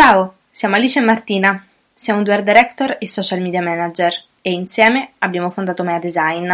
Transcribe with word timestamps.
Ciao, 0.00 0.34
siamo 0.52 0.76
Alice 0.76 1.00
e 1.00 1.02
Martina, 1.02 1.66
siamo 1.92 2.22
due 2.22 2.34
art 2.34 2.44
director 2.44 2.98
e 3.00 3.08
social 3.08 3.40
media 3.40 3.60
manager 3.60 4.14
e 4.40 4.52
insieme 4.52 5.14
abbiamo 5.18 5.50
fondato 5.50 5.82
Mea 5.82 5.98
Design. 5.98 6.52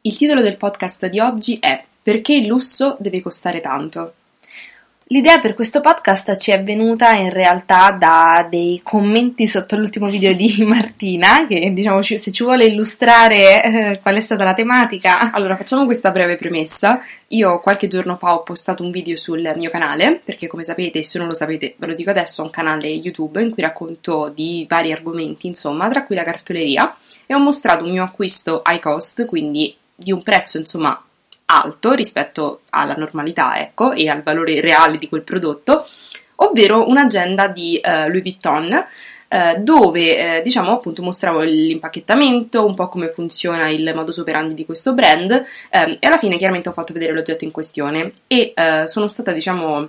Il 0.00 0.16
titolo 0.16 0.40
del 0.40 0.56
podcast 0.56 1.06
di 1.06 1.20
oggi 1.20 1.58
è 1.60 1.84
Perché 2.02 2.34
il 2.34 2.46
lusso 2.46 2.96
deve 2.98 3.22
costare 3.22 3.60
tanto? 3.60 4.14
L'idea 5.08 5.38
per 5.38 5.52
questo 5.52 5.82
podcast 5.82 6.38
ci 6.38 6.50
è 6.50 6.62
venuta 6.62 7.12
in 7.12 7.28
realtà 7.28 7.90
da 7.90 8.46
dei 8.48 8.80
commenti 8.82 9.46
sotto 9.46 9.76
l'ultimo 9.76 10.08
video 10.08 10.32
di 10.32 10.56
Martina, 10.64 11.46
che 11.46 11.74
diciamo 11.74 12.00
se 12.00 12.32
ci 12.32 12.42
vuole 12.42 12.64
illustrare 12.64 13.62
eh, 13.62 14.00
qual 14.00 14.14
è 14.14 14.20
stata 14.20 14.44
la 14.44 14.54
tematica. 14.54 15.30
Allora, 15.30 15.56
facciamo 15.56 15.84
questa 15.84 16.10
breve 16.10 16.36
premessa. 16.36 17.02
Io 17.28 17.60
qualche 17.60 17.86
giorno 17.86 18.16
fa 18.16 18.32
ho 18.32 18.42
postato 18.42 18.82
un 18.82 18.90
video 18.90 19.16
sul 19.16 19.52
mio 19.56 19.68
canale, 19.68 20.22
perché 20.24 20.46
come 20.46 20.64
sapete, 20.64 21.02
se 21.02 21.18
non 21.18 21.28
lo 21.28 21.34
sapete, 21.34 21.74
ve 21.76 21.86
lo 21.86 21.94
dico 21.94 22.08
adesso, 22.08 22.40
ho 22.40 22.46
un 22.46 22.50
canale 22.50 22.88
YouTube 22.88 23.42
in 23.42 23.50
cui 23.50 23.62
racconto 23.62 24.32
di 24.34 24.64
vari 24.66 24.90
argomenti, 24.90 25.46
insomma, 25.46 25.86
tra 25.90 26.04
cui 26.04 26.14
la 26.14 26.24
cartoleria, 26.24 26.96
e 27.26 27.34
ho 27.34 27.38
mostrato 27.38 27.84
un 27.84 27.90
mio 27.90 28.04
acquisto 28.04 28.62
high 28.64 28.80
cost, 28.80 29.26
quindi 29.26 29.76
di 29.94 30.12
un 30.12 30.22
prezzo, 30.22 30.56
insomma, 30.56 30.98
alto 31.46 31.92
rispetto 31.92 32.60
alla 32.70 32.94
normalità, 32.94 33.58
ecco, 33.58 33.92
e 33.92 34.08
al 34.08 34.22
valore 34.22 34.60
reale 34.60 34.98
di 34.98 35.08
quel 35.08 35.22
prodotto, 35.22 35.86
ovvero 36.36 36.88
un'agenda 36.88 37.48
di 37.48 37.80
uh, 37.82 38.08
Louis 38.08 38.22
Vuitton 38.22 38.72
uh, 38.72 39.62
dove 39.62 40.38
uh, 40.38 40.42
diciamo 40.42 40.72
appunto 40.72 41.02
mostravo 41.02 41.40
l'impacchettamento, 41.42 42.64
un 42.64 42.74
po' 42.74 42.88
come 42.88 43.10
funziona 43.10 43.68
il 43.68 43.92
modus 43.94 44.18
operandi 44.18 44.54
di 44.54 44.64
questo 44.64 44.94
brand 44.94 45.30
um, 45.30 45.96
e 45.98 46.06
alla 46.06 46.18
fine 46.18 46.36
chiaramente 46.36 46.68
ho 46.68 46.72
fatto 46.72 46.92
vedere 46.92 47.12
l'oggetto 47.12 47.44
in 47.44 47.50
questione. 47.50 48.12
E 48.26 48.52
sono 48.86 49.06
stata 49.06 49.32
diciamo 49.32 49.88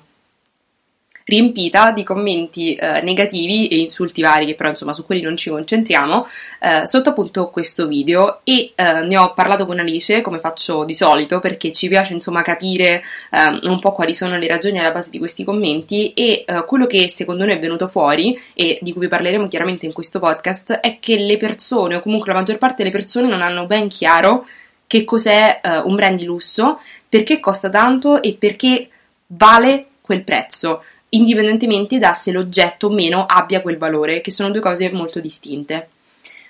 riempita 1.26 1.92
di 1.92 2.04
commenti 2.04 2.76
eh, 2.76 3.02
negativi 3.02 3.68
e 3.68 3.78
insulti 3.78 4.22
vari, 4.22 4.46
che 4.46 4.56
però 4.56 4.70
insomma 4.70 4.94
su 4.94 5.06
quelli 5.06 5.22
non 5.22 5.36
ci 5.36 5.50
concentriamo, 5.50 6.28
eh, 6.60 6.86
sotto 6.86 7.10
appunto 7.10 7.50
questo 7.50 7.88
video. 7.88 8.42
E 8.44 8.72
eh, 8.76 9.02
ne 9.02 9.18
ho 9.18 9.34
parlato 9.34 9.66
con 9.66 9.80
Alice, 9.80 10.22
come 10.22 10.40
faccio 10.40 10.84
di 10.86 10.94
solito, 10.94 11.40
perché 11.40 11.72
ci 11.72 11.88
piace 11.88 12.14
insomma 12.14 12.44
capire 12.44 13.04
ehm, 13.32 13.62
un 13.64 13.80
po' 13.80 13.92
quali 13.92 14.14
sono 14.14 14.38
le 14.38 14.48
ragioni 14.48 14.80
alla 14.80 14.92
base 14.92 15.10
di 15.10 15.18
questi 15.18 15.44
commenti. 15.44 16.14
E 16.14 16.44
eh, 16.46 16.66
quello 16.66 16.86
che 16.86 17.10
secondo 17.10 17.44
noi 17.44 17.56
è 17.56 17.60
venuto 17.60 17.88
fuori 17.88 18.40
e 18.54 18.78
di 18.82 18.94
cui 18.94 19.08
parleremo 19.08 19.48
chiaramente 19.48 19.88
in 19.88 19.94
questo 19.94 20.20
podcast 20.20 20.74
è 20.74 21.00
che 21.00 21.18
le 21.18 21.38
persone, 21.38 21.96
o 21.96 22.02
comunque 22.02 22.32
la 22.32 22.38
maggior 22.38 22.60
parte 22.60 22.84
delle 22.84 22.96
persone, 22.96 23.28
non 23.28 23.42
hanno 23.42 23.66
ben 23.66 23.88
chiaro 23.88 24.46
che 24.88 25.04
cos'è 25.04 25.62
uh, 25.64 25.88
un 25.88 25.96
brand 25.96 26.20
di 26.20 26.26
lusso, 26.26 26.80
perché 27.10 27.40
costa 27.40 27.70
tanto 27.70 28.22
e 28.22 28.36
perché 28.38 28.88
vale 29.28 29.88
quel 30.02 30.24
prezzo 30.24 30.84
indipendentemente 31.10 31.98
da 31.98 32.14
se 32.14 32.32
l'oggetto 32.32 32.88
o 32.88 32.92
meno 32.92 33.26
abbia 33.26 33.62
quel 33.62 33.78
valore, 33.78 34.22
che 34.22 34.32
sono 34.32 34.52
due 34.52 34.62
cose 34.62 34.92
molto 34.92 35.20
distinte. 35.20 35.90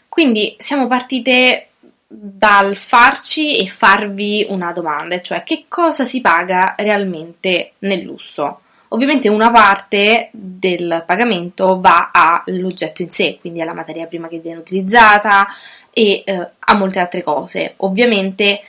Quindi 0.10 0.56
siamo 0.58 0.88
partite 0.88 1.68
dal 2.08 2.76
farci 2.76 3.58
e 3.58 3.68
farvi 3.68 4.46
una 4.50 4.72
domanda, 4.72 5.20
cioè 5.20 5.44
che 5.44 5.66
cosa 5.68 6.04
si 6.04 6.22
paga 6.22 6.76
realmente 6.78 7.74
nel 7.80 8.02
lusso? 8.02 8.62
Ovviamente 8.90 9.28
una 9.28 9.52
parte 9.52 10.30
del 10.32 11.04
pagamento 11.06 11.80
va 11.82 12.12
all'oggetto 12.14 13.02
in 13.02 13.10
sé, 13.10 13.38
quindi 13.42 13.60
alla 13.62 13.74
materia 13.74 14.06
prima 14.06 14.28
che 14.28 14.40
viene 14.40 14.60
utilizzata 14.60 15.48
e 15.92 16.24
eh, 16.26 16.50
a 16.58 16.76
molte 16.76 17.00
altre 17.00 17.24
cose. 17.24 17.74
Ovviamente 17.78 18.62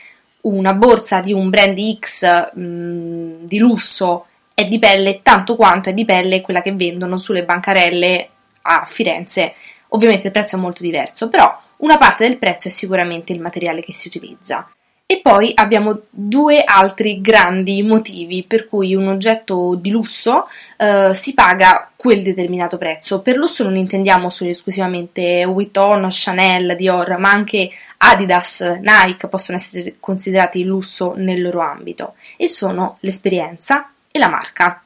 una 0.42 0.74
borsa 0.74 1.20
di 1.20 1.32
un 1.32 1.50
brand 1.50 1.78
X 1.98 2.54
mh, 2.54 3.46
di 3.46 3.58
lusso 3.58 4.26
è 4.58 4.64
di 4.64 4.78
pelle 4.78 5.20
tanto 5.20 5.54
quanto 5.54 5.90
è 5.90 5.92
di 5.92 6.06
pelle 6.06 6.40
quella 6.40 6.62
che 6.62 6.72
vendono 6.72 7.18
sulle 7.18 7.44
bancarelle 7.44 8.28
a 8.62 8.84
Firenze. 8.86 9.52
Ovviamente 9.88 10.28
il 10.28 10.32
prezzo 10.32 10.56
è 10.56 10.58
molto 10.58 10.82
diverso, 10.82 11.28
però 11.28 11.60
una 11.78 11.98
parte 11.98 12.26
del 12.26 12.38
prezzo 12.38 12.68
è 12.68 12.70
sicuramente 12.70 13.34
il 13.34 13.40
materiale 13.42 13.82
che 13.82 13.92
si 13.92 14.08
utilizza. 14.08 14.66
E 15.04 15.20
poi 15.22 15.52
abbiamo 15.54 16.04
due 16.08 16.64
altri 16.64 17.20
grandi 17.20 17.82
motivi 17.82 18.44
per 18.44 18.66
cui 18.66 18.94
un 18.94 19.08
oggetto 19.08 19.74
di 19.74 19.90
lusso 19.90 20.48
eh, 20.78 21.10
si 21.12 21.34
paga 21.34 21.90
quel 21.94 22.22
determinato 22.22 22.78
prezzo. 22.78 23.20
Per 23.20 23.36
lusso 23.36 23.62
non 23.62 23.76
intendiamo 23.76 24.30
solo 24.30 24.48
esclusivamente 24.48 25.44
Vuitton, 25.44 26.08
Chanel, 26.10 26.76
Dior, 26.76 27.18
ma 27.18 27.30
anche 27.30 27.70
Adidas, 27.98 28.62
Nike 28.80 29.28
possono 29.28 29.58
essere 29.58 29.96
considerati 30.00 30.64
lusso 30.64 31.12
nel 31.14 31.42
loro 31.42 31.60
ambito 31.60 32.14
e 32.38 32.48
sono 32.48 32.96
l'esperienza, 33.00 33.90
e 34.16 34.18
la 34.18 34.28
marca. 34.28 34.82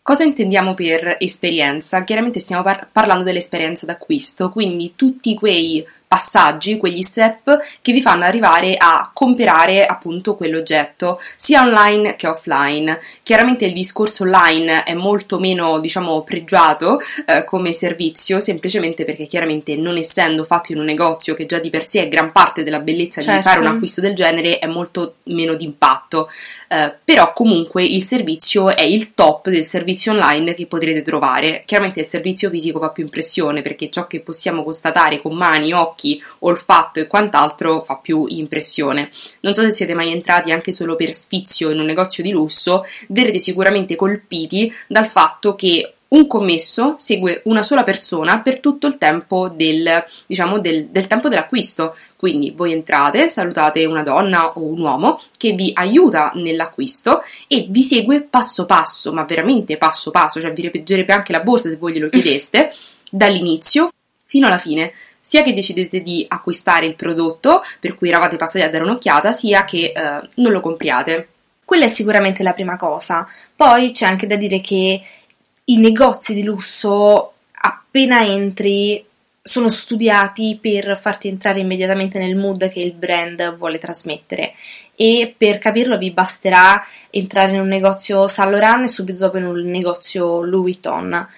Cosa 0.00 0.24
intendiamo 0.24 0.72
per 0.72 1.16
esperienza? 1.20 2.02
Chiaramente 2.02 2.40
stiamo 2.40 2.62
par- 2.62 2.88
parlando 2.90 3.24
dell'esperienza 3.24 3.84
d'acquisto, 3.84 4.50
quindi 4.50 4.94
tutti 4.96 5.34
quei 5.34 5.86
passaggi, 6.08 6.78
quegli 6.78 7.02
step 7.02 7.58
che 7.82 7.92
vi 7.92 8.00
fanno 8.00 8.24
arrivare 8.24 8.74
a 8.76 9.10
comprare 9.12 9.84
appunto 9.84 10.34
quell'oggetto, 10.34 11.20
sia 11.36 11.62
online 11.62 12.16
che 12.16 12.26
offline. 12.26 12.98
Chiaramente 13.22 13.66
il 13.66 13.74
discorso 13.74 14.24
online 14.24 14.82
è 14.84 14.94
molto 14.94 15.38
meno, 15.38 15.78
diciamo, 15.78 16.22
pregiato 16.22 16.98
eh, 17.26 17.44
come 17.44 17.72
servizio, 17.72 18.40
semplicemente 18.40 19.04
perché 19.04 19.26
chiaramente 19.26 19.76
non 19.76 19.98
essendo 19.98 20.44
fatto 20.44 20.72
in 20.72 20.78
un 20.78 20.86
negozio 20.86 21.34
che 21.34 21.46
già 21.46 21.58
di 21.58 21.70
per 21.70 21.86
sé 21.86 22.02
è 22.02 22.08
gran 22.08 22.32
parte 22.32 22.62
della 22.64 22.80
bellezza 22.80 23.20
certo. 23.20 23.36
di 23.36 23.46
fare 23.46 23.60
un 23.60 23.66
acquisto 23.66 24.00
del 24.00 24.14
genere, 24.14 24.58
è 24.58 24.66
molto 24.66 25.16
meno 25.24 25.54
d'impatto. 25.54 26.30
Eh, 26.68 26.94
però 27.04 27.32
comunque 27.32 27.84
il 27.84 28.04
servizio 28.04 28.74
è 28.74 28.82
il 28.82 29.14
top 29.14 29.48
del 29.48 29.66
servizio 29.66 30.12
online 30.12 30.54
che 30.54 30.66
potrete 30.66 31.02
trovare. 31.02 31.62
Chiaramente 31.66 32.00
il 32.00 32.06
servizio 32.06 32.48
fisico 32.50 32.78
fa 32.78 32.90
più 32.90 33.04
impressione 33.04 33.62
perché 33.62 33.90
ciò 33.90 34.06
che 34.06 34.20
possiamo 34.20 34.62
constatare 34.62 35.20
con 35.20 35.34
mani, 35.34 35.72
occhi, 35.72 35.97
occhi, 35.98 36.22
olfatto 36.40 37.00
e 37.00 37.08
quant'altro 37.08 37.82
fa 37.82 37.96
più 37.96 38.24
impressione. 38.28 39.10
Non 39.40 39.52
so 39.52 39.62
se 39.62 39.72
siete 39.72 39.94
mai 39.94 40.12
entrati 40.12 40.52
anche 40.52 40.70
solo 40.70 40.94
per 40.94 41.12
sfizio 41.12 41.70
in 41.70 41.80
un 41.80 41.86
negozio 41.86 42.22
di 42.22 42.30
lusso, 42.30 42.84
verrete 43.08 43.40
sicuramente 43.40 43.96
colpiti 43.96 44.72
dal 44.86 45.06
fatto 45.06 45.56
che 45.56 45.94
un 46.08 46.26
commesso 46.26 46.94
segue 46.96 47.42
una 47.44 47.62
sola 47.62 47.84
persona 47.84 48.40
per 48.40 48.60
tutto 48.60 48.86
il 48.86 48.96
tempo 48.96 49.50
del, 49.50 50.02
diciamo, 50.24 50.58
del, 50.58 50.86
del, 50.86 51.06
tempo 51.06 51.28
dell'acquisto. 51.28 51.94
Quindi 52.16 52.52
voi 52.56 52.72
entrate, 52.72 53.28
salutate 53.28 53.84
una 53.84 54.02
donna 54.02 54.48
o 54.48 54.62
un 54.62 54.80
uomo 54.80 55.20
che 55.36 55.52
vi 55.52 55.70
aiuta 55.74 56.32
nell'acquisto 56.34 57.22
e 57.46 57.66
vi 57.68 57.82
segue 57.82 58.22
passo 58.22 58.64
passo, 58.64 59.12
ma 59.12 59.24
veramente 59.24 59.76
passo 59.76 60.10
passo, 60.10 60.40
cioè 60.40 60.52
vi 60.52 60.62
repeggerebbe 60.62 61.12
anche 61.12 61.32
la 61.32 61.40
borsa 61.40 61.68
se 61.68 61.76
voi 61.76 61.92
glielo 61.92 62.08
chiedeste, 62.08 62.72
dall'inizio 63.10 63.90
fino 64.24 64.46
alla 64.46 64.58
fine 64.58 64.92
sia 65.28 65.42
che 65.42 65.52
decidete 65.52 66.00
di 66.00 66.24
acquistare 66.26 66.86
il 66.86 66.94
prodotto 66.94 67.62
per 67.78 67.96
cui 67.96 68.08
eravate 68.08 68.36
passati 68.36 68.64
a 68.64 68.70
dare 68.70 68.84
un'occhiata, 68.84 69.34
sia 69.34 69.66
che 69.66 69.92
eh, 69.94 70.26
non 70.36 70.52
lo 70.52 70.60
compriate. 70.60 71.28
Quella 71.66 71.84
è 71.84 71.88
sicuramente 71.88 72.42
la 72.42 72.54
prima 72.54 72.76
cosa. 72.76 73.28
Poi 73.54 73.90
c'è 73.90 74.06
anche 74.06 74.26
da 74.26 74.36
dire 74.36 74.62
che 74.62 75.02
i 75.64 75.76
negozi 75.76 76.32
di 76.32 76.42
lusso 76.42 77.34
appena 77.52 78.24
entri 78.24 79.04
sono 79.42 79.68
studiati 79.68 80.58
per 80.58 80.98
farti 80.98 81.28
entrare 81.28 81.60
immediatamente 81.60 82.18
nel 82.18 82.34
mood 82.34 82.70
che 82.70 82.80
il 82.80 82.92
brand 82.92 83.54
vuole 83.56 83.76
trasmettere 83.76 84.54
e 84.94 85.34
per 85.36 85.58
capirlo 85.58 85.98
vi 85.98 86.10
basterà 86.10 86.82
entrare 87.10 87.52
in 87.52 87.60
un 87.60 87.68
negozio 87.68 88.28
Saint 88.28 88.50
Laurent 88.50 88.84
e 88.84 88.88
subito 88.88 89.18
dopo 89.18 89.36
in 89.36 89.44
un 89.44 89.60
negozio 89.60 90.42
Louis 90.42 90.78
Vuitton 90.80 91.28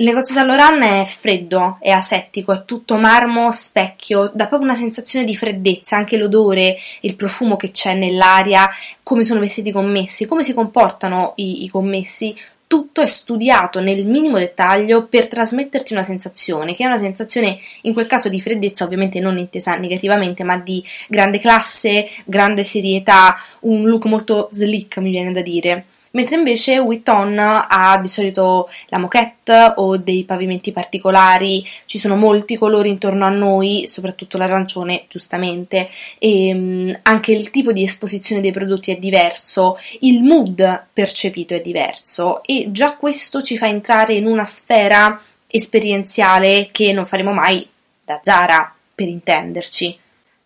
il 0.00 0.06
negozio 0.06 0.32
Saint 0.34 0.48
Laurent 0.48 0.82
è 0.82 1.04
freddo, 1.04 1.76
è 1.78 1.90
asettico, 1.90 2.54
è 2.54 2.64
tutto 2.64 2.96
marmo, 2.96 3.52
specchio, 3.52 4.30
dà 4.34 4.46
proprio 4.46 4.70
una 4.70 4.78
sensazione 4.78 5.26
di 5.26 5.36
freddezza, 5.36 5.94
anche 5.94 6.16
l'odore, 6.16 6.78
il 7.02 7.16
profumo 7.16 7.56
che 7.56 7.70
c'è 7.70 7.92
nell'aria, 7.92 8.66
come 9.02 9.24
sono 9.24 9.40
vestiti 9.40 9.68
i 9.68 9.72
commessi, 9.72 10.24
come 10.24 10.42
si 10.42 10.54
comportano 10.54 11.34
i, 11.36 11.64
i 11.64 11.68
commessi, 11.68 12.34
tutto 12.66 13.02
è 13.02 13.06
studiato 13.06 13.80
nel 13.80 14.06
minimo 14.06 14.38
dettaglio 14.38 15.06
per 15.06 15.28
trasmetterti 15.28 15.92
una 15.92 16.02
sensazione, 16.02 16.74
che 16.74 16.84
è 16.84 16.86
una 16.86 16.96
sensazione 16.96 17.58
in 17.82 17.92
quel 17.92 18.06
caso 18.06 18.30
di 18.30 18.40
freddezza, 18.40 18.84
ovviamente 18.84 19.20
non 19.20 19.36
intesa 19.36 19.76
negativamente, 19.76 20.44
ma 20.44 20.56
di 20.56 20.82
grande 21.08 21.38
classe, 21.38 22.08
grande 22.24 22.64
serietà, 22.64 23.36
un 23.60 23.84
look 23.86 24.06
molto 24.06 24.48
slick, 24.50 24.96
mi 24.96 25.10
viene 25.10 25.32
da 25.32 25.42
dire 25.42 25.84
mentre 26.12 26.36
invece 26.36 26.78
Witton 26.78 27.38
ha 27.38 27.98
di 28.00 28.08
solito 28.08 28.68
la 28.88 28.98
moquette 28.98 29.74
o 29.76 29.96
dei 29.96 30.24
pavimenti 30.24 30.72
particolari, 30.72 31.66
ci 31.84 31.98
sono 31.98 32.16
molti 32.16 32.56
colori 32.56 32.88
intorno 32.88 33.24
a 33.24 33.30
noi, 33.30 33.86
soprattutto 33.86 34.38
l'arancione, 34.38 35.04
giustamente, 35.08 35.90
e 36.18 36.52
um, 36.52 36.98
anche 37.02 37.32
il 37.32 37.50
tipo 37.50 37.72
di 37.72 37.82
esposizione 37.82 38.40
dei 38.40 38.52
prodotti 38.52 38.90
è 38.90 38.96
diverso, 38.96 39.78
il 40.00 40.22
mood 40.22 40.86
percepito 40.92 41.54
è 41.54 41.60
diverso 41.60 42.42
e 42.44 42.68
già 42.70 42.94
questo 42.96 43.42
ci 43.42 43.56
fa 43.56 43.68
entrare 43.68 44.14
in 44.14 44.26
una 44.26 44.44
sfera 44.44 45.20
esperienziale 45.46 46.68
che 46.70 46.92
non 46.92 47.06
faremo 47.06 47.32
mai 47.32 47.68
da 48.04 48.20
Zara, 48.22 48.74
per 48.94 49.08
intenderci. 49.08 49.98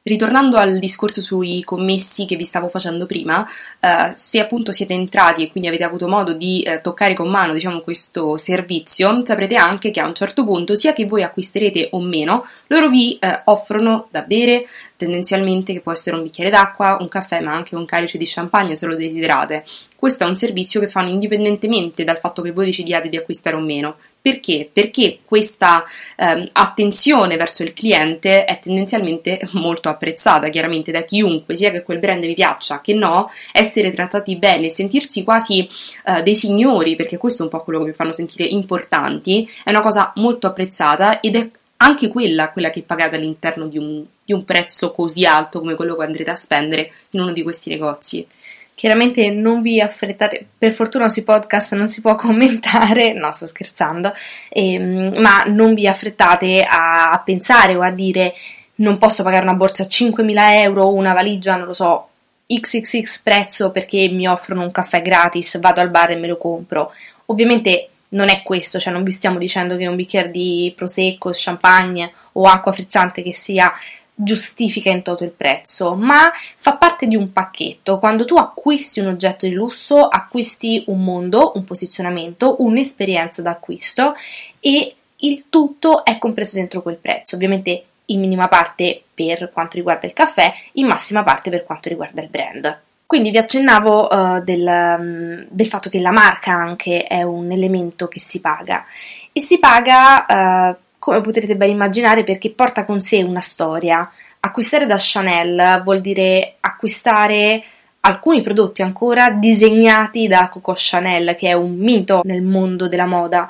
Ritornando 0.06 0.59
al 0.59 0.79
discorso 0.81 1.23
sui 1.23 1.65
commessi 1.65 2.27
che 2.27 2.37
vi 2.37 2.45
stavo 2.45 2.69
facendo 2.69 3.06
prima, 3.06 3.43
eh, 3.81 4.12
se 4.15 4.39
appunto 4.39 4.71
siete 4.71 4.93
entrati 4.93 5.43
e 5.43 5.51
quindi 5.51 5.67
avete 5.67 5.83
avuto 5.83 6.06
modo 6.09 6.35
di 6.35 6.61
eh, 6.61 6.83
toccare 6.83 7.15
con 7.15 7.31
mano 7.31 7.55
diciamo, 7.55 7.81
questo 7.81 8.37
servizio, 8.37 9.23
saprete 9.25 9.56
anche 9.56 9.91
che 9.91 10.01
a 10.01 10.06
un 10.06 10.15
certo 10.15 10.45
punto, 10.45 10.75
sia 10.75 10.93
che 10.93 11.06
voi 11.06 11.23
acquisterete 11.23 11.89
o 11.93 12.03
meno, 12.03 12.45
loro 12.67 12.91
vi 12.91 13.17
eh, 13.19 13.41
offrono 13.45 14.09
da 14.11 14.21
bere, 14.21 14.67
tendenzialmente 14.95 15.73
che 15.73 15.81
può 15.81 15.93
essere 15.93 16.17
un 16.17 16.23
bicchiere 16.25 16.51
d'acqua, 16.51 16.99
un 17.01 17.09
caffè, 17.09 17.41
ma 17.41 17.55
anche 17.55 17.75
un 17.75 17.87
calice 17.87 18.19
di 18.19 18.27
champagne 18.27 18.77
se 18.77 18.85
lo 18.85 18.97
desiderate. 18.97 19.65
Questo 19.97 20.25
è 20.25 20.27
un 20.27 20.37
servizio 20.37 20.81
che 20.81 20.89
fanno 20.91 21.09
indipendentemente 21.09 22.05
dal 22.05 22.19
fatto 22.19 22.43
che 22.43 22.53
voi 22.53 22.67
decidiate 22.67 23.09
di 23.09 23.17
acquistare 23.17 23.56
o 23.56 23.61
meno. 23.61 23.97
Perché? 24.25 24.71
Perché 24.73 25.19
questa 25.23 25.85
ehm, 26.17 26.49
attenzione 26.53 27.37
verso 27.37 27.62
il 27.62 27.75
cliente 27.75 28.47
è 28.47 28.59
tendenzialmente 28.59 29.38
molto 29.53 29.91
apprezzata, 29.91 30.49
chiaramente 30.49 30.91
da 30.91 31.03
chiunque, 31.03 31.55
sia 31.55 31.71
che 31.71 31.82
quel 31.82 31.99
brand 31.99 32.25
vi 32.25 32.32
piaccia 32.32 32.81
che 32.81 32.94
no, 32.94 33.31
essere 33.53 33.93
trattati 33.93 34.37
bene, 34.37 34.71
sentirsi 34.71 35.25
quasi 35.25 35.69
eh, 36.06 36.23
dei 36.23 36.35
signori, 36.35 36.97
perché 36.97 37.19
questo 37.19 37.43
è 37.43 37.44
un 37.44 37.50
po' 37.50 37.62
quello 37.65 37.81
che 37.81 37.91
vi 37.91 37.93
fanno 37.93 38.12
sentire 38.12 38.44
importanti, 38.44 39.47
è 39.62 39.69
una 39.69 39.82
cosa 39.82 40.11
molto 40.17 40.47
apprezzata 40.47 41.20
ed 41.20 41.37
è 41.37 41.50
anche 41.77 42.09
quella, 42.09 42.50
quella 42.50 42.70
che 42.70 42.81
pagate 42.81 43.17
all'interno 43.17 43.67
di 43.67 43.77
un, 43.77 44.03
di 44.25 44.32
un 44.32 44.43
prezzo 44.43 44.93
così 44.93 45.27
alto 45.27 45.61
come 45.61 45.75
quello 45.75 45.97
che 45.97 46.05
andrete 46.05 46.31
a 46.31 46.35
spendere 46.35 46.93
in 47.11 47.20
uno 47.20 47.32
di 47.32 47.43
questi 47.43 47.69
negozi. 47.69 48.27
Chiaramente 48.75 49.31
non 49.31 49.62
vi 49.62 49.81
affrettate, 49.81 50.47
per 50.59 50.73
fortuna 50.73 51.09
sui 51.09 51.23
podcast 51.23 51.75
non 51.75 51.87
si 51.87 52.00
può 52.00 52.17
commentare, 52.17 53.12
no 53.12 53.31
sto 53.32 53.47
scherzando, 53.47 54.12
ehm, 54.49 55.21
ma 55.21 55.44
non 55.47 55.75
vi 55.75 55.87
affrettate 55.87 56.62
a, 56.62 57.11
a, 57.11 57.21
pensare 57.21 57.76
o 57.76 57.82
a 57.82 57.91
dire 57.91 58.35
non 58.76 58.99
posso 58.99 59.23
pagare 59.23 59.44
una 59.44 59.55
borsa 59.55 59.85
a 59.85 59.87
5.000 59.87 60.35
euro, 60.62 60.93
una 60.93 61.12
valigia, 61.12 61.56
non 61.56 61.67
lo 61.67 61.73
so, 61.73 62.09
XXX 62.47 63.23
prezzo 63.23 63.71
perché 63.71 64.09
mi 64.09 64.26
offrono 64.26 64.62
un 64.62 64.71
caffè 64.71 65.00
gratis, 65.00 65.59
vado 65.61 65.81
al 65.81 65.91
bar 65.91 66.11
e 66.11 66.17
me 66.17 66.27
lo 66.27 66.37
compro. 66.37 66.93
Ovviamente 67.27 67.91
non 68.11 68.29
è 68.29 68.43
questo, 68.43 68.79
cioè 68.79 68.93
non 68.93 69.05
vi 69.05 69.12
stiamo 69.12 69.38
dicendo 69.38 69.77
che 69.77 69.87
un 69.87 69.97
bicchiere 69.97 70.31
di 70.31 70.73
prosecco, 70.77 71.31
champagne 71.32 72.12
o 72.32 72.44
acqua 72.44 72.73
frizzante 72.73 73.23
che 73.23 73.35
sia 73.35 73.73
giustifica 74.14 74.90
in 74.90 75.02
toto 75.02 75.25
il 75.25 75.31
prezzo, 75.31 75.94
ma 75.94 76.31
fa 76.56 76.76
parte 76.76 77.06
di 77.06 77.16
un 77.16 77.32
pacchetto. 77.32 77.99
Quando 77.99 78.25
tu 78.25 78.37
acquisti 78.37 79.00
un 79.00 79.08
oggetto 79.08 79.46
di 79.46 79.52
lusso, 79.52 80.06
acquisti 80.06 80.84
un 80.87 81.02
mondo, 81.02 81.52
un 81.56 81.64
posizionamento, 81.64 82.56
un'esperienza 82.61 83.43
d'acquisto 83.43 84.14
e 84.61 84.94
il 85.16 85.44
tutto 85.49 86.05
è 86.05 86.19
compreso 86.19 86.56
dentro 86.56 86.82
quel 86.82 86.96
prezzo. 86.96 87.34
Ovviamente 87.34 87.84
in 88.06 88.20
minima 88.20 88.49
parte 88.49 89.02
per 89.14 89.50
quanto 89.52 89.76
riguarda 89.76 90.06
il 90.06 90.12
caffè, 90.12 90.52
in 90.72 90.87
massima 90.87 91.22
parte 91.22 91.50
per 91.50 91.64
quanto 91.64 91.88
riguarda 91.88 92.20
il 92.20 92.28
brand. 92.28 92.81
Quindi 93.06 93.31
vi 93.31 93.38
accennavo 93.38 94.08
uh, 94.08 94.43
del, 94.43 94.67
um, 94.67 95.46
del, 95.49 95.67
fatto 95.67 95.88
che 95.90 96.00
la 96.00 96.10
marca 96.10 96.52
anche 96.52 97.05
è 97.05 97.22
un 97.22 97.52
elemento 97.52 98.08
che 98.08 98.19
si 98.19 98.40
paga 98.40 98.84
e 99.31 99.40
si 99.40 99.58
paga 99.58 100.70
uh, 100.70 100.76
come 101.05 101.21
potrete 101.21 101.55
ben 101.55 101.69
immaginare, 101.69 102.25
perché 102.25 102.51
porta 102.51 102.87
con 102.87 103.03
sé 103.03 103.23
una 103.23 103.43
storia. 103.43 104.11
Acquistare 104.41 104.87
da 104.87 104.97
Chanel 104.99 105.83
vuol 105.85 106.01
dire 106.01 106.55
acquistare 106.61 107.62
alcuni 108.01 108.41
prodotti 108.41 108.81
ancora 108.81 109.29
disegnati 109.29 110.29
da 110.29 110.49
Coco 110.49 110.73
Chanel, 110.75 111.35
che 111.35 111.49
è 111.49 111.53
un 111.53 111.77
mito 111.77 112.23
nel 112.25 112.41
mondo 112.41 112.89
della 112.89 113.05
moda. 113.05 113.47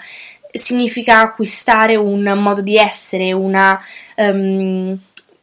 Significa 0.50 1.20
acquistare 1.20 1.94
un 1.94 2.24
modo 2.36 2.60
di 2.60 2.76
essere, 2.76 3.30
una, 3.30 3.80
um, 4.16 4.98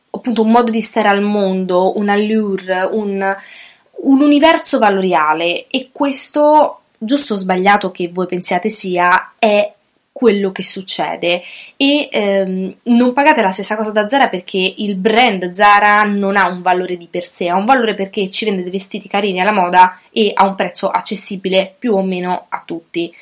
appunto 0.10 0.42
un 0.42 0.52
modo 0.52 0.70
di 0.70 0.82
stare 0.82 1.08
al 1.08 1.22
mondo, 1.22 1.98
un 1.98 2.10
allure, 2.10 2.90
un, 2.92 3.38
un 3.90 4.22
universo 4.22 4.80
valoriale 4.80 5.68
e 5.70 5.92
questo, 5.94 6.82
giusto 6.98 7.36
o 7.36 7.38
sbagliato 7.38 7.90
che 7.90 8.10
voi 8.12 8.26
pensiate 8.26 8.68
sia, 8.68 9.32
è 9.40 9.76
quello 10.12 10.52
che 10.52 10.64
succede 10.64 11.42
e 11.78 12.10
ehm, 12.12 12.76
non 12.84 13.14
pagate 13.14 13.42
la 13.42 13.52
stessa 13.52 13.76
cosa 13.76 13.92
da 13.92 14.10
Zara 14.10 14.28
perché 14.28 14.74
il 14.78 14.96
brand 14.96 15.52
Zara 15.52 16.04
non 16.04 16.36
ha 16.36 16.48
un 16.48 16.62
valore 16.62 16.98
di 16.98 17.08
per 17.10 17.24
sé, 17.24 17.48
ha 17.50 17.56
un 17.56 17.66
valore 17.66 17.94
perché 17.94 18.30
ci 18.30 18.46
vende 18.46 18.62
dei 18.62 18.72
vestiti 18.72 19.08
carini 19.08 19.40
alla 19.40 19.54
moda 19.54 20.00
e 20.12 20.32
a 20.34 20.46
un 20.46 20.56
prezzo 20.56 20.90
accessibile 20.90 21.74
più 21.78 21.96
o 21.96 22.04
meno 22.04 22.46
a 22.50 22.62
tutti. 22.66 23.14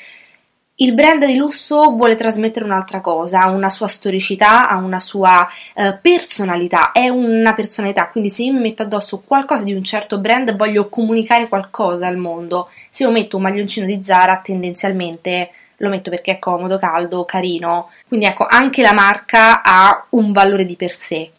Il 0.81 0.93
brand 0.93 1.25
di 1.25 1.35
lusso 1.35 1.93
vuole 1.93 2.15
trasmettere 2.15 2.63
un'altra 2.63 3.01
cosa, 3.01 3.41
ha 3.41 3.49
una 3.49 3.69
sua 3.69 3.87
storicità, 3.87 4.69
ha 4.69 4.77
una 4.77 5.01
sua 5.01 5.45
eh, 5.75 5.97
personalità, 6.01 6.93
è 6.93 7.09
una 7.09 7.53
personalità, 7.53 8.07
quindi 8.07 8.29
se 8.29 8.43
io 8.43 8.53
mi 8.53 8.61
metto 8.61 8.83
addosso 8.83 9.21
qualcosa 9.27 9.63
di 9.63 9.73
un 9.73 9.83
certo 9.83 10.19
brand 10.19 10.55
voglio 10.55 10.87
comunicare 10.87 11.49
qualcosa 11.49 12.07
al 12.07 12.15
mondo. 12.15 12.69
Se 12.89 13.03
io 13.03 13.11
metto 13.11 13.35
un 13.35 13.43
maglioncino 13.43 13.85
di 13.85 14.01
Zara 14.01 14.37
tendenzialmente 14.37 15.51
lo 15.79 15.89
metto 15.89 16.09
perché 16.09 16.33
è 16.33 16.39
comodo, 16.39 16.77
caldo, 16.77 17.25
carino. 17.25 17.89
Quindi 18.07 18.25
ecco, 18.25 18.45
anche 18.47 18.81
la 18.81 18.93
marca 18.93 19.61
ha 19.61 20.05
un 20.11 20.31
valore 20.31 20.65
di 20.65 20.75
per 20.75 20.91
sé. 20.91 21.31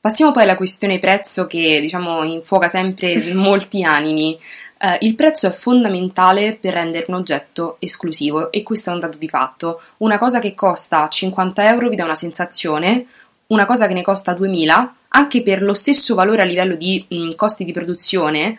Passiamo 0.00 0.32
poi 0.32 0.42
alla 0.42 0.56
questione 0.56 0.98
prezzo 0.98 1.46
che 1.46 1.80
diciamo 1.80 2.24
infuoca 2.24 2.68
sempre 2.68 3.22
molti 3.34 3.84
animi. 3.84 4.38
Eh, 4.78 4.98
il 5.02 5.14
prezzo 5.14 5.46
è 5.46 5.52
fondamentale 5.52 6.58
per 6.60 6.72
rendere 6.72 7.04
un 7.08 7.14
oggetto 7.14 7.76
esclusivo 7.78 8.50
e 8.50 8.62
questo 8.62 8.90
è 8.90 8.94
un 8.94 9.00
dato 9.00 9.16
di 9.16 9.28
fatto. 9.28 9.80
Una 9.98 10.18
cosa 10.18 10.40
che 10.40 10.54
costa 10.54 11.08
50 11.08 11.68
euro 11.68 11.88
vi 11.88 11.96
dà 11.96 12.04
una 12.04 12.14
sensazione, 12.14 13.06
una 13.48 13.66
cosa 13.66 13.86
che 13.86 13.94
ne 13.94 14.02
costa 14.02 14.32
2000, 14.34 14.94
anche 15.08 15.42
per 15.42 15.62
lo 15.62 15.74
stesso 15.74 16.14
valore 16.14 16.42
a 16.42 16.46
livello 16.46 16.74
di 16.74 17.04
mh, 17.08 17.34
costi 17.36 17.64
di 17.64 17.72
produzione, 17.72 18.58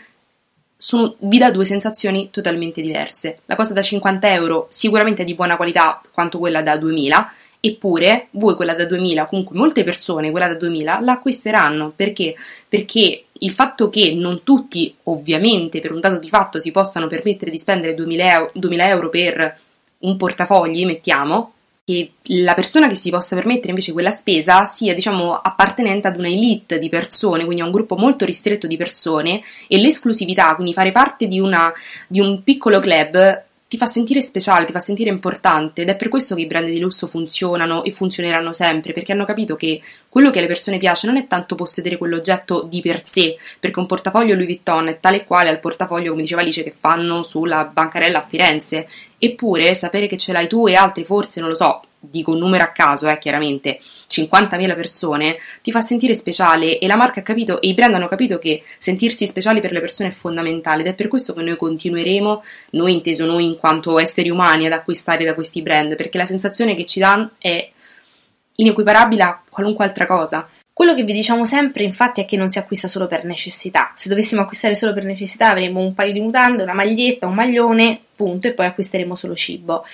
sono, 0.83 1.15
vi 1.19 1.37
dà 1.37 1.49
due 1.49 1.63
sensazioni 1.63 2.29
totalmente 2.29 2.81
diverse. 2.81 3.39
La 3.45 3.55
cosa 3.55 3.73
da 3.73 3.81
50 3.81 4.33
euro 4.33 4.67
sicuramente 4.69 5.21
è 5.21 5.25
di 5.25 5.33
buona 5.33 5.55
qualità 5.55 6.01
quanto 6.11 6.39
quella 6.39 6.61
da 6.61 6.75
2000, 6.75 7.33
eppure 7.61 8.27
voi 8.31 8.55
quella 8.55 8.73
da 8.73 8.85
2000, 8.85 9.25
comunque 9.25 9.55
molte 9.55 9.85
persone 9.85 10.29
quella 10.29 10.47
da 10.47 10.55
2000 10.55 10.99
la 10.99 11.13
acquisteranno 11.13 11.93
perché? 11.95 12.35
Perché 12.67 13.23
il 13.31 13.51
fatto 13.51 13.87
che 13.87 14.13
non 14.13 14.43
tutti, 14.43 14.93
ovviamente, 15.03 15.79
per 15.79 15.93
un 15.93 16.01
dato 16.01 16.19
di 16.19 16.27
fatto, 16.27 16.59
si 16.59 16.71
possano 16.71 17.07
permettere 17.07 17.49
di 17.49 17.57
spendere 17.57 17.95
2000 17.95 18.31
euro, 18.33 18.49
2000 18.53 18.87
euro 18.89 19.07
per 19.07 19.59
un 19.99 20.17
portafogli, 20.17 20.85
mettiamo, 20.85 21.53
che 21.85 22.13
la 22.27 22.53
persona 22.53 22.87
che 22.87 22.95
si 22.95 23.09
possa 23.09 23.35
permettere 23.35 23.69
invece 23.69 23.91
quella 23.91 24.09
spesa 24.09 24.63
sia, 24.63 24.93
diciamo, 24.93 25.31
appartenente 25.31 26.07
ad 26.07 26.17
una 26.17 26.29
elite 26.29 26.79
di 26.79 26.87
persone, 26.87 27.43
quindi 27.43 27.61
a 27.61 27.65
un 27.65 27.71
gruppo 27.71 27.97
molto 27.97 28.23
ristretto 28.23 28.67
di 28.67 28.77
persone 28.77 29.41
e 29.67 29.77
l'esclusività, 29.77 30.55
quindi 30.55 30.73
fare 30.73 30.91
parte 30.91 31.27
di, 31.27 31.39
una, 31.39 31.71
di 32.07 32.21
un 32.21 32.41
piccolo 32.41 32.79
club 32.79 33.43
ti 33.73 33.79
fa 33.79 33.87
sentire 33.87 34.21
speciale, 34.21 34.65
ti 34.65 34.71
fa 34.71 34.77
sentire 34.77 35.09
importante 35.09 35.81
ed 35.81 35.89
è 35.89 35.95
per 35.95 36.07
questo 36.07 36.35
che 36.35 36.41
i 36.41 36.45
brand 36.45 36.67
di 36.67 36.79
lusso 36.79 37.07
funzionano 37.07 37.83
e 37.83 37.91
funzioneranno 37.91 38.53
sempre, 38.53 38.93
perché 38.93 39.13
hanno 39.13 39.25
capito 39.25 39.55
che 39.55 39.81
quello 40.09 40.29
che 40.29 40.37
alle 40.37 40.47
persone 40.47 40.77
piace 40.77 41.07
non 41.07 41.17
è 41.17 41.25
tanto 41.25 41.55
possedere 41.55 41.97
quell'oggetto 41.97 42.67
di 42.69 42.81
per 42.81 43.03
sé, 43.03 43.35
perché 43.59 43.79
un 43.79 43.87
portafoglio 43.87 44.35
Louis 44.35 44.45
Vuitton 44.45 44.89
è 44.89 44.99
tale 44.99 45.17
e 45.17 45.25
quale 45.25 45.49
al 45.49 45.59
portafoglio, 45.59 46.11
come 46.11 46.21
diceva 46.21 46.41
Alice, 46.41 46.61
che 46.61 46.75
fanno 46.79 47.23
sulla 47.23 47.65
bancarella 47.65 48.19
a 48.19 48.27
Firenze, 48.27 48.87
eppure 49.17 49.73
sapere 49.73 50.05
che 50.05 50.17
ce 50.17 50.33
l'hai 50.33 50.47
tu 50.47 50.67
e 50.67 50.75
altri 50.75 51.03
forse, 51.03 51.39
non 51.39 51.49
lo 51.49 51.55
so, 51.55 51.81
dico 52.09 52.31
un 52.31 52.39
numero 52.39 52.63
a 52.63 52.67
caso, 52.67 53.07
eh, 53.07 53.17
chiaramente, 53.17 53.79
50.000 54.09 54.75
persone, 54.75 55.37
ti 55.61 55.71
fa 55.71 55.81
sentire 55.81 56.13
speciale 56.13 56.77
e 56.77 56.87
la 56.87 56.97
marca 56.97 57.21
ha 57.21 57.23
capito 57.23 57.61
e 57.61 57.69
i 57.69 57.73
brand 57.73 57.95
hanno 57.95 58.07
capito 58.07 58.39
che 58.39 58.63
sentirsi 58.77 59.25
speciali 59.25 59.61
per 59.61 59.71
le 59.71 59.79
persone 59.79 60.09
è 60.09 60.11
fondamentale 60.11 60.81
ed 60.81 60.87
è 60.87 60.93
per 60.93 61.07
questo 61.07 61.33
che 61.33 61.41
noi 61.41 61.55
continueremo, 61.55 62.43
noi 62.71 62.93
inteso 62.93 63.25
noi 63.25 63.45
in 63.45 63.57
quanto 63.57 63.97
esseri 63.99 64.29
umani, 64.29 64.65
ad 64.65 64.73
acquistare 64.73 65.23
da 65.23 65.33
questi 65.33 65.61
brand, 65.61 65.95
perché 65.95 66.17
la 66.17 66.25
sensazione 66.25 66.75
che 66.75 66.85
ci 66.85 66.99
danno 66.99 67.31
è 67.37 67.69
inequiparabile 68.55 69.23
a 69.23 69.41
qualunque 69.49 69.85
altra 69.85 70.05
cosa. 70.05 70.47
Quello 70.73 70.95
che 70.95 71.03
vi 71.03 71.13
diciamo 71.13 71.45
sempre, 71.45 71.83
infatti, 71.83 72.21
è 72.21 72.25
che 72.25 72.35
non 72.35 72.49
si 72.49 72.57
acquista 72.57 72.87
solo 72.87 73.05
per 73.05 73.25
necessità. 73.25 73.93
Se 73.95 74.09
dovessimo 74.09 74.41
acquistare 74.41 74.73
solo 74.73 74.91
per 74.91 75.05
necessità, 75.05 75.49
avremmo 75.49 75.79
un 75.79 75.93
paio 75.93 76.11
di 76.11 76.19
mutande, 76.19 76.63
una 76.63 76.73
maglietta, 76.73 77.27
un 77.27 77.35
maglione, 77.35 78.01
punto, 78.15 78.47
e 78.47 78.53
poi 78.53 78.65
acquisteremo 78.65 79.15
solo 79.15 79.35
cibo 79.35 79.85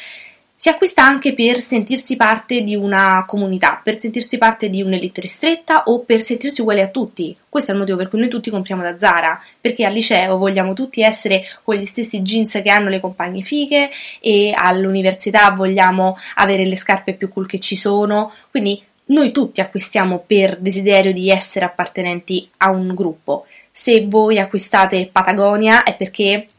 si 0.61 0.67
acquista 0.67 1.05
anche 1.05 1.33
per 1.33 1.61
sentirsi 1.61 2.17
parte 2.17 2.63
di 2.63 2.75
una 2.75 3.23
comunità, 3.25 3.79
per 3.81 3.97
sentirsi 3.97 4.37
parte 4.37 4.67
di 4.67 4.81
un'elite 4.81 5.21
ristretta 5.21 5.83
o 5.85 6.01
per 6.01 6.19
sentirsi 6.19 6.59
uguali 6.59 6.81
a 6.81 6.89
tutti. 6.89 7.33
Questo 7.47 7.71
è 7.71 7.73
il 7.73 7.79
motivo 7.79 7.97
per 7.97 8.09
cui 8.09 8.19
noi 8.19 8.27
tutti 8.27 8.49
compriamo 8.49 8.81
da 8.81 8.99
Zara, 8.99 9.41
perché 9.61 9.85
al 9.85 9.93
liceo 9.93 10.37
vogliamo 10.37 10.73
tutti 10.73 11.01
essere 11.01 11.45
con 11.63 11.75
gli 11.75 11.85
stessi 11.85 12.21
jeans 12.23 12.59
che 12.61 12.69
hanno 12.69 12.89
le 12.89 12.99
compagne 12.99 13.41
fighe 13.41 13.89
e 14.19 14.51
all'università 14.53 15.49
vogliamo 15.51 16.17
avere 16.35 16.65
le 16.65 16.75
scarpe 16.75 17.13
più 17.13 17.29
cool 17.29 17.47
che 17.47 17.59
ci 17.59 17.77
sono, 17.77 18.33
quindi 18.51 18.83
noi 19.05 19.31
tutti 19.31 19.61
acquistiamo 19.61 20.25
per 20.27 20.57
desiderio 20.57 21.13
di 21.13 21.29
essere 21.29 21.63
appartenenti 21.63 22.49
a 22.57 22.69
un 22.69 22.93
gruppo. 22.93 23.45
Se 23.71 24.05
voi 24.09 24.37
acquistate 24.37 25.07
Patagonia 25.09 25.83
è 25.83 25.95
perché 25.95 26.49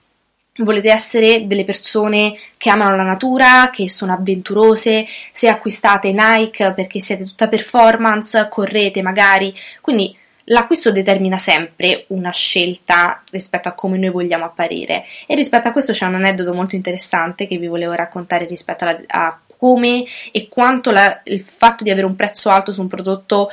volete 0.58 0.90
essere 0.90 1.46
delle 1.46 1.64
persone 1.64 2.36
che 2.56 2.70
amano 2.70 2.96
la 2.96 3.02
natura, 3.02 3.70
che 3.72 3.88
sono 3.88 4.12
avventurose, 4.12 5.06
se 5.32 5.48
acquistate 5.48 6.12
Nike 6.12 6.72
perché 6.74 7.00
siete 7.00 7.24
tutta 7.24 7.48
performance, 7.48 8.48
correte 8.48 9.02
magari, 9.02 9.54
quindi 9.80 10.16
L'acquisto 10.52 10.90
determina 10.90 11.38
sempre 11.38 12.06
una 12.08 12.32
scelta 12.32 13.22
rispetto 13.30 13.68
a 13.68 13.72
come 13.72 13.98
noi 13.98 14.10
vogliamo 14.10 14.44
apparire 14.44 15.04
e 15.26 15.36
rispetto 15.36 15.68
a 15.68 15.72
questo 15.72 15.92
c'è 15.92 16.06
un 16.06 16.16
aneddoto 16.16 16.52
molto 16.52 16.74
interessante 16.74 17.46
che 17.46 17.56
vi 17.56 17.68
volevo 17.68 17.92
raccontare 17.92 18.46
rispetto 18.46 18.84
alla, 18.84 19.00
a 19.06 19.38
come 19.56 20.04
e 20.32 20.48
quanto 20.48 20.90
la, 20.90 21.20
il 21.24 21.42
fatto 21.42 21.84
di 21.84 21.90
avere 21.90 22.06
un 22.06 22.16
prezzo 22.16 22.48
alto 22.50 22.72
su 22.72 22.80
un 22.80 22.88
prodotto 22.88 23.50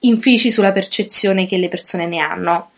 infici 0.00 0.50
sulla 0.50 0.72
percezione 0.72 1.46
che 1.46 1.56
le 1.56 1.68
persone 1.68 2.06
ne 2.06 2.18
hanno. 2.18 2.69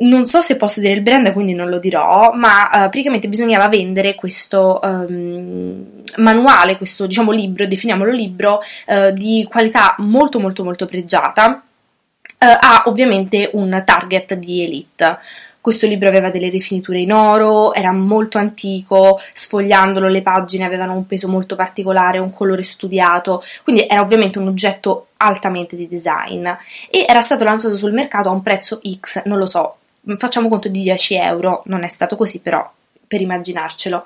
Non 0.00 0.26
so 0.26 0.40
se 0.40 0.56
posso 0.56 0.78
dire 0.80 0.92
il 0.92 1.00
brand, 1.00 1.32
quindi 1.32 1.54
non 1.54 1.68
lo 1.68 1.80
dirò, 1.80 2.30
ma 2.32 2.66
uh, 2.66 2.88
praticamente 2.88 3.26
bisognava 3.26 3.66
vendere 3.66 4.14
questo 4.14 4.78
um, 4.80 5.84
manuale, 6.18 6.76
questo 6.76 7.06
diciamo 7.06 7.32
libro, 7.32 7.66
definiamolo 7.66 8.12
libro, 8.12 8.60
uh, 8.86 9.10
di 9.10 9.44
qualità 9.50 9.96
molto 9.98 10.38
molto 10.38 10.62
molto 10.62 10.86
pregiata, 10.86 11.48
uh, 11.50 12.36
a 12.38 12.84
ovviamente 12.86 13.50
un 13.54 13.82
target 13.84 14.34
di 14.34 14.62
elite. 14.62 15.18
Questo 15.60 15.88
libro 15.88 16.06
aveva 16.06 16.30
delle 16.30 16.48
rifiniture 16.48 17.00
in 17.00 17.12
oro, 17.12 17.74
era 17.74 17.90
molto 17.90 18.38
antico, 18.38 19.20
sfogliandolo 19.32 20.06
le 20.06 20.22
pagine 20.22 20.64
avevano 20.64 20.94
un 20.94 21.06
peso 21.08 21.26
molto 21.26 21.56
particolare, 21.56 22.18
un 22.18 22.32
colore 22.32 22.62
studiato, 22.62 23.42
quindi 23.64 23.84
era 23.88 24.00
ovviamente 24.00 24.38
un 24.38 24.46
oggetto 24.46 25.08
altamente 25.16 25.74
di 25.74 25.88
design 25.88 26.46
e 26.88 27.04
era 27.06 27.20
stato 27.20 27.42
lanciato 27.42 27.74
sul 27.74 27.92
mercato 27.92 28.28
a 28.28 28.32
un 28.32 28.42
prezzo 28.42 28.80
X, 28.80 29.24
non 29.24 29.36
lo 29.36 29.46
so, 29.46 29.78
facciamo 30.16 30.48
conto 30.48 30.68
di 30.68 30.80
10 30.80 31.14
euro, 31.16 31.62
non 31.66 31.84
è 31.84 31.88
stato 31.88 32.16
così 32.16 32.40
però 32.40 32.70
per 33.06 33.20
immaginarcelo. 33.20 34.04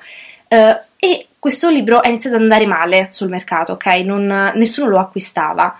Uh, 0.48 0.78
e 0.96 1.28
questo 1.38 1.70
libro 1.70 2.02
è 2.02 2.08
iniziato 2.08 2.36
ad 2.36 2.42
andare 2.42 2.66
male 2.66 3.08
sul 3.10 3.28
mercato, 3.28 3.72
ok? 3.72 3.86
Non, 4.04 4.52
nessuno 4.54 4.88
lo 4.88 4.98
acquistava. 4.98 5.76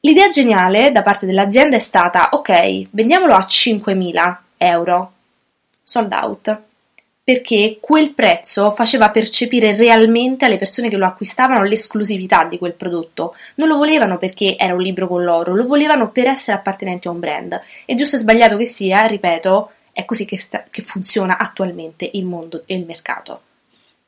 L'idea 0.00 0.30
geniale 0.30 0.92
da 0.92 1.02
parte 1.02 1.26
dell'azienda 1.26 1.76
è 1.76 1.80
stata: 1.80 2.30
ok, 2.32 2.88
vendiamolo 2.90 3.34
a 3.34 3.46
5.000 3.46 4.36
euro, 4.56 5.12
sold 5.82 6.12
out, 6.12 6.60
perché 7.30 7.78
quel 7.80 8.12
prezzo 8.12 8.72
faceva 8.72 9.10
percepire 9.10 9.76
realmente 9.76 10.44
alle 10.44 10.58
persone 10.58 10.88
che 10.88 10.96
lo 10.96 11.06
acquistavano 11.06 11.62
l'esclusività 11.62 12.42
di 12.42 12.58
quel 12.58 12.72
prodotto. 12.72 13.36
Non 13.54 13.68
lo 13.68 13.76
volevano 13.76 14.18
perché 14.18 14.56
era 14.58 14.74
un 14.74 14.80
libro 14.80 15.06
con 15.06 15.22
l'oro, 15.22 15.54
lo 15.54 15.64
volevano 15.64 16.10
per 16.10 16.26
essere 16.26 16.56
appartenenti 16.56 17.06
a 17.06 17.12
un 17.12 17.20
brand. 17.20 17.62
E 17.84 17.94
giusto 17.94 18.16
e 18.16 18.18
sbagliato 18.18 18.56
che 18.56 18.66
sia, 18.66 19.06
ripeto, 19.06 19.70
è 19.92 20.04
così 20.04 20.24
che, 20.24 20.38
sta- 20.38 20.64
che 20.68 20.82
funziona 20.82 21.38
attualmente 21.38 22.10
il 22.14 22.24
mondo 22.24 22.64
e 22.66 22.74
il 22.74 22.84
mercato. 22.84 23.42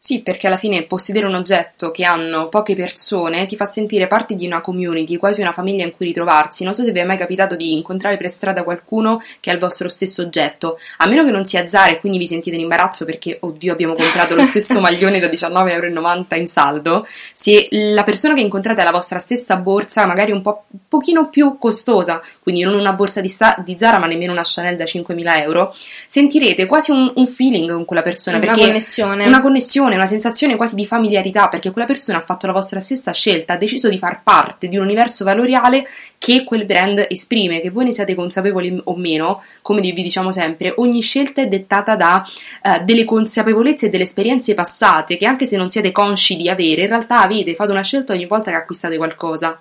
Sì, 0.05 0.21
perché 0.21 0.49
alla 0.49 0.57
fine 0.57 0.83
possedere 0.83 1.27
un 1.27 1.35
oggetto 1.37 1.93
che 1.93 2.03
hanno 2.03 2.49
poche 2.49 2.75
persone 2.75 3.47
ti 3.47 3.55
fa 3.55 3.67
sentire 3.67 4.09
parte 4.09 4.35
di 4.35 4.45
una 4.45 4.61
community, 4.61 5.17
quasi 5.17 5.43
una 5.43 5.53
famiglia 5.53 5.85
in 5.85 5.95
cui 5.95 6.07
ritrovarsi. 6.07 6.65
Non 6.65 6.75
so 6.75 6.83
se 6.83 6.91
vi 6.91 6.99
è 6.99 7.05
mai 7.05 7.17
capitato 7.17 7.55
di 7.55 7.73
incontrare 7.73 8.17
per 8.17 8.29
strada 8.29 8.65
qualcuno 8.65 9.23
che 9.39 9.51
ha 9.51 9.53
il 9.53 9.61
vostro 9.61 9.87
stesso 9.87 10.23
oggetto, 10.23 10.77
a 10.97 11.07
meno 11.07 11.25
che 11.25 11.31
non 11.31 11.45
sia 11.45 11.69
Zara 11.69 11.93
e 11.93 12.01
quindi 12.01 12.19
vi 12.19 12.27
sentite 12.27 12.57
in 12.57 12.63
imbarazzo 12.63 13.05
perché, 13.05 13.37
oddio, 13.43 13.73
abbiamo 13.73 13.95
comprato 13.95 14.35
lo 14.35 14.43
stesso 14.43 14.81
maglione 14.83 15.21
da 15.21 15.29
19,90€ 15.29 16.37
in 16.37 16.49
saldo. 16.49 17.07
Se 17.33 17.69
la 17.71 18.03
persona 18.03 18.35
che 18.35 18.41
incontrate 18.41 18.81
ha 18.81 18.85
la 18.85 18.91
vostra 18.91 19.21
stessa 19.21 19.55
borsa, 19.55 20.05
magari 20.07 20.33
un 20.33 20.43
po' 20.43 20.65
pochino 20.89 21.29
più 21.29 21.59
costosa, 21.59 22.21
quindi 22.43 22.63
non 22.63 22.75
una 22.75 22.93
borsa 22.93 23.21
di, 23.21 23.29
sta- 23.29 23.55
di, 23.65 23.79
Zara 23.79 24.01
ma 24.01 24.07
nemmeno 24.07 24.33
una 24.33 24.43
Chanel 24.45 24.75
da 24.75 24.83
5.000 24.83 25.43
euro, 25.43 25.73
sentirete 26.09 26.67
quasi 26.67 26.91
un, 26.91 27.13
un 27.15 27.29
feeling 27.29 27.71
con 27.71 27.85
quella 27.85 28.03
persona. 28.03 28.39
Una 28.39 28.53
connessione. 28.53 29.27
Una 29.29 29.41
connessione 29.41 29.91
sensazione, 29.93 29.97
una 29.97 30.07
sensazione 30.07 30.57
quasi 30.57 30.75
di 30.75 30.87
familiarità, 30.87 31.49
perché 31.49 31.71
quella 31.71 31.87
persona 31.87 32.19
ha 32.19 32.23
fatto 32.23 32.47
la 32.47 32.53
vostra 32.53 32.81
stessa 32.81 33.13
scelta, 33.13 33.55
ha 33.55 33.57
deciso 33.57 33.89
di 33.89 33.99
far 33.99 34.23
parte 34.23 34.69
di 34.69 34.77
un 34.77 34.85
universo 34.85 35.25
valoriale 35.25 35.87
che 36.19 36.45
quel 36.45 36.65
brand 36.65 37.07
esprime, 37.09 37.61
che 37.61 37.71
voi 37.71 37.85
ne 37.85 37.93
siate 37.93 38.15
consapevoli 38.15 38.81
o 38.85 38.97
meno, 38.97 39.43
come 39.61 39.81
vi 39.81 39.93
diciamo 39.93 40.33
sempre, 40.33 40.73
ogni 40.77 41.01
scelta 41.01 41.43
è 41.43 41.49
dettata 41.49 41.97
da 41.97 42.25
uh, 42.63 42.85
delle 42.85 43.05
consapevolezze 43.05 43.87
e 43.87 43.89
delle 43.91 44.05
esperienze 44.05 44.55
passate 44.55 45.17
che 45.17 45.27
anche 45.27 45.47
se 45.47 45.57
non 45.57 45.69
siete 45.69 45.93
consci 45.93 46.37
di 46.37 46.49
avere, 46.49 46.83
in 46.83 46.89
realtà 46.89 47.21
avete, 47.21 47.55
fate 47.55 47.73
una 47.73 47.83
scelta 47.83 48.13
ogni 48.13 48.27
volta 48.27 48.51
che 48.51 48.57
acquistate 48.57 48.97
qualcosa. 48.97 49.61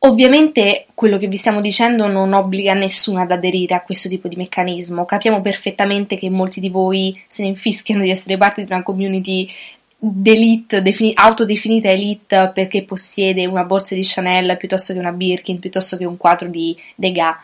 Ovviamente 0.00 0.86
quello 0.94 1.16
che 1.18 1.26
vi 1.26 1.36
stiamo 1.36 1.60
dicendo 1.60 2.06
non 2.06 2.32
obbliga 2.32 2.74
nessuno 2.74 3.20
ad 3.20 3.30
aderire 3.30 3.74
a 3.74 3.82
questo 3.82 4.08
tipo 4.08 4.28
di 4.28 4.36
meccanismo. 4.36 5.04
Capiamo 5.04 5.40
perfettamente 5.40 6.16
che 6.16 6.30
molti 6.30 6.60
di 6.60 6.68
voi 6.68 7.18
se 7.26 7.42
ne 7.42 7.48
infischiano 7.48 8.02
di 8.02 8.10
essere 8.10 8.36
parte 8.36 8.62
di 8.62 8.70
una 8.70 8.82
community 8.82 9.50
d'elite, 9.98 10.82
defini- 10.82 11.12
autodefinita 11.14 11.88
elite 11.88 12.50
perché 12.54 12.84
possiede 12.84 13.46
una 13.46 13.64
borsa 13.64 13.94
di 13.94 14.02
Chanel 14.04 14.56
piuttosto 14.58 14.92
che 14.92 14.98
una 14.98 15.12
Birkin, 15.12 15.58
piuttosto 15.58 15.96
che 15.96 16.04
un 16.04 16.16
quadro 16.16 16.48
di 16.48 16.76
Degas. 16.94 17.36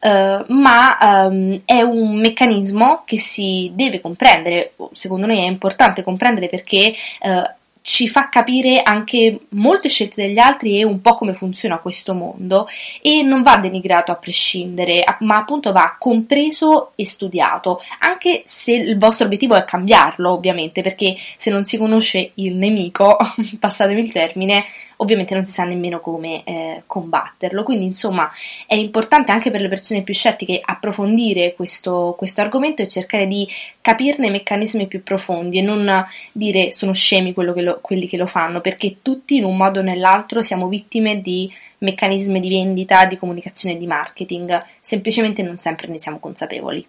Uh, 0.00 0.44
ma 0.52 0.96
um, 1.00 1.60
è 1.64 1.82
un 1.82 2.16
meccanismo 2.18 3.02
che 3.04 3.18
si 3.18 3.72
deve 3.74 4.00
comprendere, 4.00 4.74
secondo 4.92 5.26
noi 5.26 5.38
è 5.38 5.48
importante 5.48 6.04
comprendere 6.04 6.46
perché 6.46 6.94
uh, 7.22 7.56
ci 7.88 8.06
fa 8.06 8.28
capire 8.28 8.82
anche 8.82 9.40
molte 9.52 9.88
scelte 9.88 10.20
degli 10.20 10.36
altri 10.36 10.78
e 10.78 10.84
un 10.84 11.00
po' 11.00 11.14
come 11.14 11.32
funziona 11.32 11.78
questo 11.78 12.12
mondo 12.12 12.68
e 13.00 13.22
non 13.22 13.40
va 13.40 13.56
denigrato 13.56 14.12
a 14.12 14.16
prescindere, 14.16 15.02
ma 15.20 15.36
appunto 15.36 15.72
va 15.72 15.96
compreso 15.98 16.92
e 16.96 17.06
studiato, 17.06 17.80
anche 18.00 18.42
se 18.44 18.72
il 18.72 18.98
vostro 18.98 19.24
obiettivo 19.24 19.54
è 19.54 19.64
cambiarlo, 19.64 20.32
ovviamente, 20.32 20.82
perché 20.82 21.16
se 21.38 21.50
non 21.50 21.64
si 21.64 21.78
conosce 21.78 22.32
il 22.34 22.56
nemico, 22.56 23.16
passatemi 23.58 24.02
il 24.02 24.12
termine, 24.12 24.66
ovviamente 24.98 25.34
non 25.34 25.44
si 25.44 25.52
sa 25.52 25.64
nemmeno 25.64 26.00
come 26.00 26.44
eh, 26.44 26.82
combatterlo. 26.86 27.62
Quindi, 27.62 27.86
insomma, 27.86 28.30
è 28.66 28.74
importante 28.74 29.32
anche 29.32 29.50
per 29.50 29.60
le 29.60 29.68
persone 29.68 30.02
più 30.02 30.14
scettiche 30.14 30.60
approfondire 30.62 31.54
questo, 31.54 32.14
questo 32.16 32.40
argomento 32.40 32.82
e 32.82 32.88
cercare 32.88 33.26
di 33.26 33.46
capirne 33.80 34.28
i 34.28 34.30
meccanismi 34.30 34.86
più 34.86 35.02
profondi 35.02 35.58
e 35.58 35.62
non 35.62 36.06
dire 36.32 36.72
sono 36.72 36.92
scemi 36.92 37.34
che 37.34 37.42
lo, 37.42 37.78
quelli 37.80 38.08
che 38.08 38.16
lo 38.16 38.26
fanno, 38.26 38.60
perché 38.60 38.98
tutti 39.02 39.36
in 39.36 39.44
un 39.44 39.56
modo 39.56 39.80
o 39.80 39.82
nell'altro 39.82 40.40
siamo 40.40 40.68
vittime 40.68 41.20
di 41.20 41.50
meccanismi 41.78 42.40
di 42.40 42.48
vendita, 42.48 43.04
di 43.04 43.16
comunicazione 43.16 43.76
e 43.76 43.78
di 43.78 43.86
marketing, 43.86 44.60
semplicemente 44.80 45.42
non 45.42 45.56
sempre 45.58 45.88
ne 45.88 45.98
siamo 45.98 46.18
consapevoli. 46.18 46.84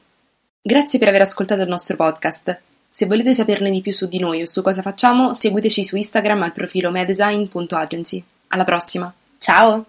Grazie 0.61 0.99
per 0.99 1.07
aver 1.07 1.21
ascoltato 1.21 1.61
il 1.61 1.69
nostro 1.69 1.95
podcast. 1.95 2.68
Se 2.91 3.05
volete 3.05 3.34
saperne 3.34 3.69
di 3.69 3.81
più 3.81 3.93
su 3.93 4.08
di 4.08 4.19
noi 4.19 4.41
o 4.41 4.46
su 4.48 4.63
cosa 4.63 4.81
facciamo, 4.81 5.36
seguiteci 5.36 5.84
su 5.84 5.96
Instagram 5.96 6.41
al 6.41 6.53
profilo 6.53 6.89
medesign.agency. 6.89 8.24
Alla 8.48 8.63
prossima! 8.63 9.13
Ciao! 9.38 9.86